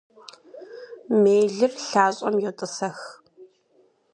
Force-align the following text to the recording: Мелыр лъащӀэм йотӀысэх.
Мелыр 1.21 1.71
лъащӀэм 1.87 2.35
йотӀысэх. 2.43 2.99